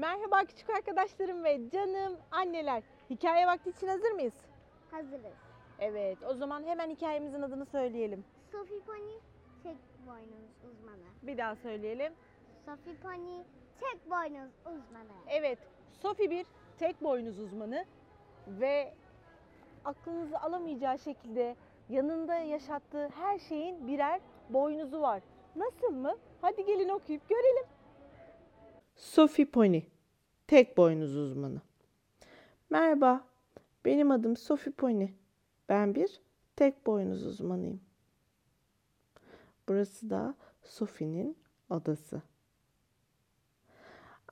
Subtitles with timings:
[0.00, 2.82] Merhaba küçük arkadaşlarım ve canım anneler.
[3.10, 4.34] Hikaye vakti için hazır mıyız?
[4.90, 5.36] Hazırız.
[5.78, 8.24] Evet, o zaman hemen hikayemizin adını söyleyelim.
[8.52, 9.18] Sophie Pony
[9.62, 9.76] tek
[10.06, 11.06] boynuz uzmanı.
[11.22, 12.12] Bir daha söyleyelim.
[12.64, 13.42] Sophie Pony
[13.80, 15.12] tek boynuz uzmanı.
[15.26, 15.58] Evet,
[16.02, 16.46] Sophie bir
[16.78, 17.84] tek boynuz uzmanı
[18.48, 18.94] ve
[19.84, 21.56] aklınızı alamayacağı şekilde
[21.88, 24.20] yanında yaşattığı her şeyin birer
[24.50, 25.22] boynuzu var.
[25.56, 26.16] Nasıl mı?
[26.40, 27.66] Hadi gelin okuyup görelim.
[29.00, 29.82] Sophie Pony,
[30.46, 31.60] tek boynuz uzmanı.
[32.70, 33.24] Merhaba,
[33.84, 35.08] benim adım Sophie Pony.
[35.68, 36.20] Ben bir
[36.56, 37.80] tek boynuz uzmanıyım.
[39.68, 41.36] Burası da Sophie'nin
[41.70, 42.22] odası.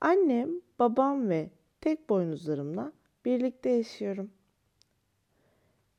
[0.00, 1.50] Annem, babam ve
[1.80, 2.92] tek boynuzlarımla
[3.24, 4.30] birlikte yaşıyorum.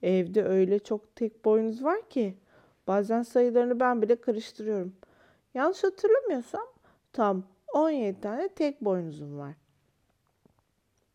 [0.02, 2.38] Evde öyle çok tek boynuz var ki
[2.88, 4.96] bazen sayılarını ben bile karıştırıyorum.
[5.54, 6.68] Yanlış hatırlamıyorsam
[7.14, 9.54] tam 17 tane tek boynuzum var.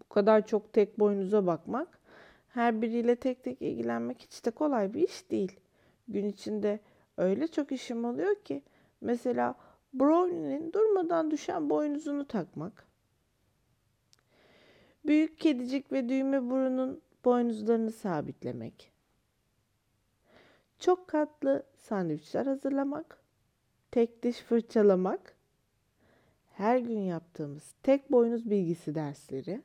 [0.01, 1.99] Bu kadar çok tek boynuza bakmak,
[2.49, 5.61] her biriyle tek tek ilgilenmek hiç de kolay bir iş değil.
[6.09, 6.81] Gün içinde
[7.17, 8.63] öyle çok işim oluyor ki
[9.01, 9.55] mesela
[9.95, 12.87] Brownie'nin durmadan düşen boynuzunu takmak.
[15.07, 18.93] Büyük kedicik ve düğme burunun boynuzlarını sabitlemek.
[20.79, 23.19] Çok katlı sandviçler hazırlamak.
[23.91, 25.34] Tek diş fırçalamak.
[26.57, 29.63] Her gün yaptığımız tek boynuz bilgisi dersleri.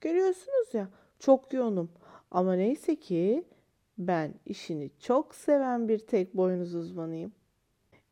[0.00, 1.90] Görüyorsunuz ya çok yoğunum
[2.30, 3.44] ama neyse ki
[3.98, 7.32] ben işini çok seven bir tek boynuz uzmanıyım.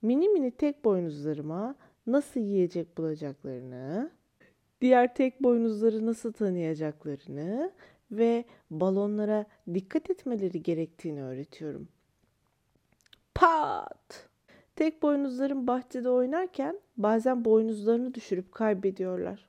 [0.02, 1.74] Mini mini tek boynuzlarıma
[2.06, 4.10] nasıl yiyecek bulacaklarını,
[4.80, 7.72] diğer tek boynuzları nasıl tanıyacaklarını
[8.10, 11.88] ve balonlara dikkat etmeleri gerektiğini öğretiyorum.
[13.34, 14.28] Pat!
[14.76, 19.48] Tek boynuzların bahçede oynarken bazen boynuzlarını düşürüp kaybediyorlar.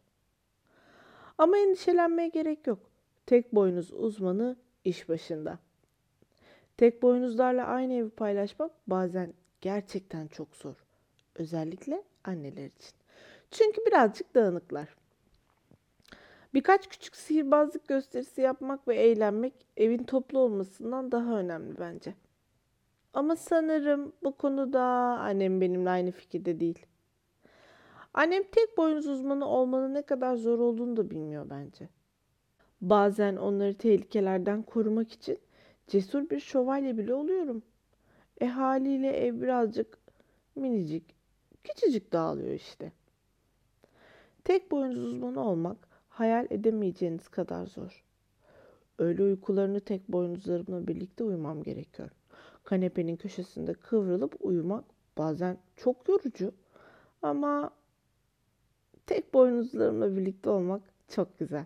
[1.37, 2.79] Ama endişelenmeye gerek yok.
[3.25, 5.59] Tek boynuz uzmanı iş başında.
[6.77, 10.75] Tek boynuzlarla aynı evi paylaşmak bazen gerçekten çok zor.
[11.35, 12.95] Özellikle anneler için.
[13.51, 14.95] Çünkü birazcık dağınıklar.
[16.53, 22.13] Birkaç küçük sihirbazlık gösterisi yapmak ve eğlenmek evin toplu olmasından daha önemli bence.
[23.15, 24.81] Ama sanırım bu konuda
[25.19, 26.85] annem benimle aynı fikirde değil.
[28.13, 31.89] Annem tek boynuz uzmanı olmanın ne kadar zor olduğunu da bilmiyor bence.
[32.81, 35.39] Bazen onları tehlikelerden korumak için
[35.87, 37.63] cesur bir şövalye bile oluyorum.
[38.41, 39.97] E haliyle ev birazcık
[40.55, 41.15] minicik,
[41.63, 42.91] küçücük dağılıyor işte.
[44.43, 45.77] Tek boynuz uzmanı olmak
[46.09, 48.03] hayal edemeyeceğiniz kadar zor.
[48.99, 52.09] Öğle uykularını tek boynuzlarımla birlikte uyumam gerekiyor.
[52.65, 54.83] Kanepenin köşesinde kıvrılıp uyumak
[55.17, 56.51] bazen çok yorucu
[57.21, 57.71] ama
[59.05, 61.65] tek boynuzlarımla birlikte olmak çok güzel.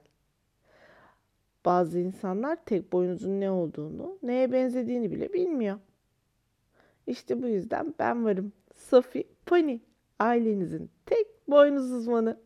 [1.65, 5.79] Bazı insanlar tek boynuzun ne olduğunu, neye benzediğini bile bilmiyor.
[7.07, 8.53] İşte bu yüzden ben varım.
[8.75, 9.79] Sophie Pony,
[10.19, 12.39] ailenizin tek boynuz uzmanı.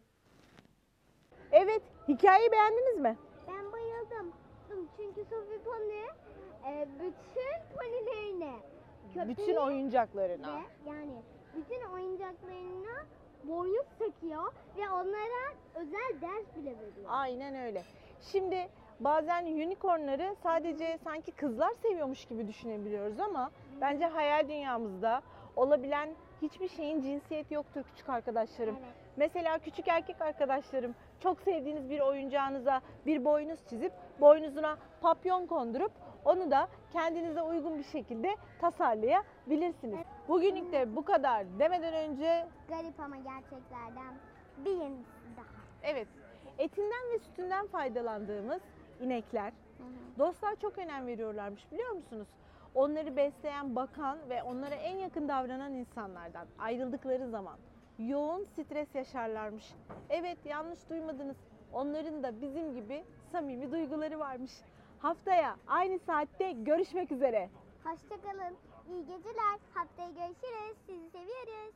[1.51, 3.17] Evet, hikayeyi beğendiniz mi?
[3.47, 4.33] Ben bayıldım.
[4.97, 6.03] Çünkü Sophie Pony
[6.67, 7.77] e, bütün
[9.15, 10.47] Bütün köpeği oyuncaklarına.
[10.47, 11.21] ve yani
[11.55, 13.05] bütün oyuncaklarına
[13.43, 17.07] boynuz takıyor ve onlara özel ders bile veriyor.
[17.09, 17.83] Aynen öyle.
[18.21, 18.67] Şimdi
[18.99, 23.51] bazen unicornları sadece sanki kızlar seviyormuş gibi düşünebiliyoruz ama
[23.81, 25.21] bence hayal dünyamızda
[25.55, 26.09] olabilen
[26.41, 28.75] hiçbir şeyin cinsiyeti yoktur küçük arkadaşlarım.
[28.79, 28.93] Evet.
[29.17, 33.91] Mesela küçük erkek arkadaşlarım çok sevdiğiniz bir oyuncağınıza bir boynuz çizip
[34.21, 35.91] boynuzuna papyon kondurup
[36.25, 39.99] onu da kendinize uygun bir şekilde tasarlayabilirsiniz.
[40.27, 44.13] Bugünlük de bu kadar demeden önce Garip ama gerçeklerden
[44.65, 45.63] bir yenisi daha.
[45.83, 46.07] evet
[46.57, 48.61] etinden ve sütünden faydalandığımız
[49.01, 49.53] inekler
[50.19, 52.27] dostlar çok önem veriyorlarmış biliyor musunuz?
[52.75, 57.57] Onları besleyen, bakan ve onlara en yakın davranan insanlardan ayrıldıkları zaman
[57.99, 59.73] yoğun stres yaşarlarmış.
[60.09, 61.37] Evet yanlış duymadınız.
[61.73, 64.51] Onların da bizim gibi samimi duyguları varmış.
[65.03, 67.49] Haftaya aynı saatte görüşmek üzere.
[67.83, 68.55] Hoşçakalın.
[68.89, 69.59] İyi geceler.
[69.73, 70.77] Haftaya görüşürüz.
[70.85, 71.73] Sizi seviyoruz.